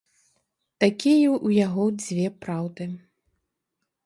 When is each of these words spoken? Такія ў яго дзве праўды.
Такія 0.83 1.27
ў 1.47 1.49
яго 1.67 1.85
дзве 2.01 2.25
праўды. 2.47 2.85